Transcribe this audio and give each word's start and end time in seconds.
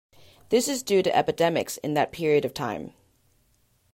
This 0.49 0.67
is 0.67 0.81
due 0.81 1.03
to 1.03 1.15
epidemics 1.15 1.77
in 1.77 1.93
that 1.93 2.11
period 2.11 2.43
of 2.43 2.55
time. 2.55 2.93